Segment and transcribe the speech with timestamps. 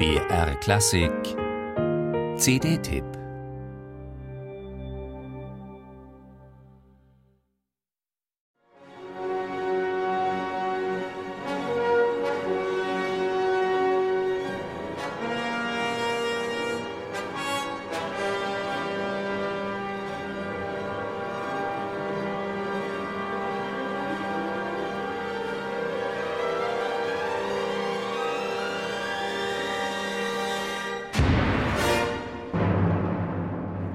[0.00, 1.36] BR Klassik.
[2.38, 3.19] CD-Tipp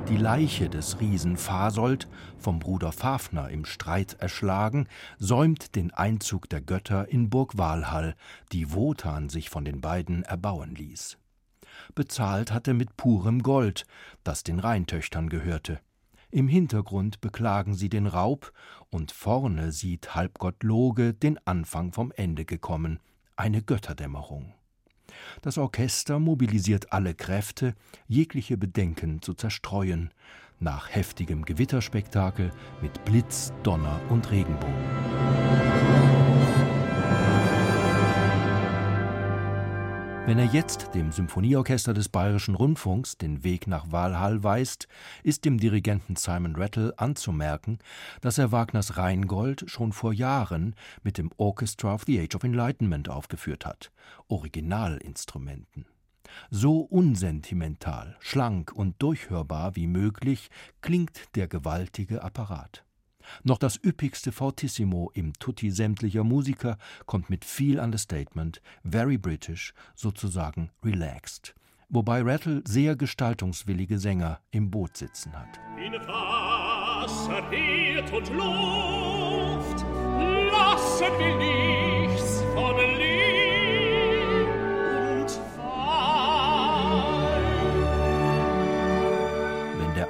[0.08, 4.88] Die Leiche des Riesen Fasold, vom Bruder Fafner im Streit erschlagen,
[5.18, 8.16] säumt den Einzug der Götter in Burg Walhall,
[8.52, 11.18] die Wotan sich von den beiden erbauen ließ.
[11.96, 13.88] Bezahlt hatte mit purem Gold,
[14.24, 15.80] das den Rheintöchtern gehörte.
[16.30, 18.54] Im Hintergrund beklagen sie den Raub,
[18.92, 23.00] und vorne sieht Halbgott Loge den Anfang vom Ende gekommen,
[23.36, 24.54] eine Götterdämmerung.
[25.42, 27.76] Das Orchester mobilisiert alle Kräfte,
[28.08, 30.12] jegliche Bedenken zu zerstreuen,
[30.60, 35.75] nach heftigem Gewitterspektakel mit Blitz, Donner und Regenbogen.
[40.28, 44.88] Wenn er jetzt dem Symphonieorchester des Bayerischen Rundfunks den Weg nach Walhall weist,
[45.22, 47.78] ist dem Dirigenten Simon Rattle anzumerken,
[48.22, 50.74] dass er Wagners Rheingold schon vor Jahren
[51.04, 53.92] mit dem Orchestra of the Age of Enlightenment aufgeführt hat,
[54.28, 55.86] Originalinstrumenten.
[56.50, 60.50] So unsentimental, schlank und durchhörbar wie möglich
[60.82, 62.84] klingt der gewaltige Apparat.
[63.44, 70.72] Noch das üppigste Fortissimo im Tutti sämtlicher Musiker kommt mit viel Understatement, very British, sozusagen
[70.84, 71.56] relaxed.
[71.90, 75.60] Wobei Rattle sehr gestaltungswillige Sänger im Boot sitzen hat.
[75.78, 79.86] In Wasser, Erd und Luft
[80.52, 81.65] lassen wir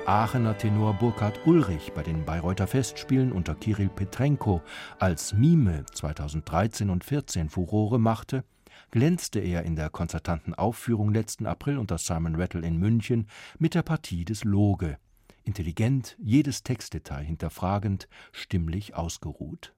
[0.05, 4.61] Aachener Tenor Burkhard Ulrich bei den Bayreuther Festspielen unter Kirill Petrenko
[5.00, 8.44] als Mime 2013 und 14 Furore machte,
[8.91, 13.84] glänzte er in der konzertanten Aufführung letzten April unter Simon Rattle in München mit der
[13.84, 14.97] Partie des Loge.
[15.44, 19.73] Intelligent, jedes Textdetail hinterfragend, stimmlich ausgeruht.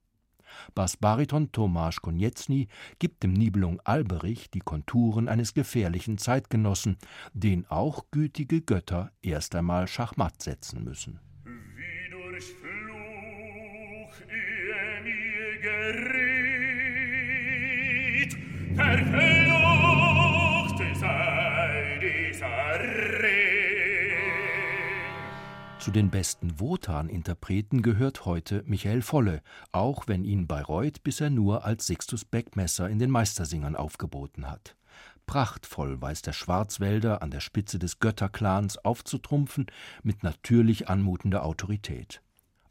[0.76, 2.68] Bassbariton Tomasz Konieczny
[3.00, 6.98] gibt dem Nibelung Alberich die Konturen eines gefährlichen Zeitgenossen,
[7.34, 11.20] den auch gütige Götter erst einmal Schachmatt setzen müssen.
[11.46, 16.58] Wie durch Fluch ihr mir geriet,
[25.88, 31.88] zu den besten Wotan-Interpreten gehört heute Michael Volle, auch wenn ihn Bayreuth bisher nur als
[31.88, 34.76] Sixtus Beckmesser in den Meistersingern aufgeboten hat.
[35.28, 39.68] Prachtvoll weiß der Schwarzwälder an der Spitze des Götterclans aufzutrumpfen
[40.04, 42.22] mit natürlich anmutender Autorität.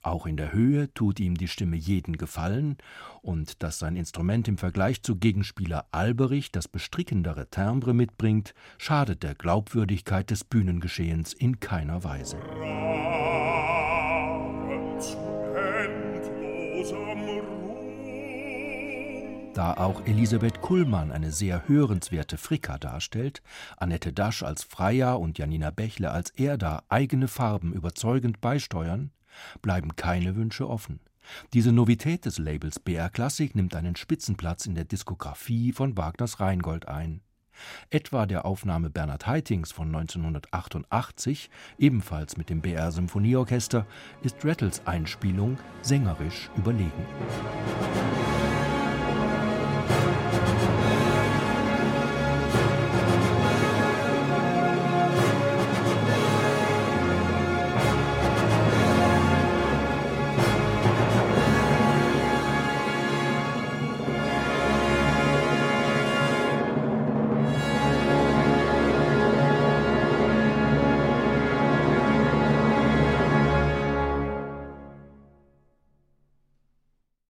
[0.02, 2.76] Auch in der Höhe tut ihm die Stimme jeden Gefallen,
[3.22, 9.34] und dass sein Instrument im Vergleich zu Gegenspieler Alberich das bestrickendere Timbre mitbringt, schadet der
[9.34, 12.38] Glaubwürdigkeit des Bühnengeschehens in keiner Weise.
[19.54, 23.42] Da auch Elisabeth Kullmann eine sehr hörenswerte Fricka darstellt,
[23.78, 29.12] Annette Dasch als Freya und Janina Bächle als Erda eigene Farben überzeugend beisteuern,
[29.62, 31.00] bleiben keine Wünsche offen.
[31.54, 36.86] Diese Novität des Labels BR Klassik nimmt einen Spitzenplatz in der Diskografie von Wagners Rheingold
[36.88, 37.22] ein.
[37.90, 43.86] Etwa der Aufnahme Bernhard Haitings von 1988, ebenfalls mit dem BR Symphonieorchester,
[44.22, 47.06] ist Rattles Einspielung sängerisch überlegen.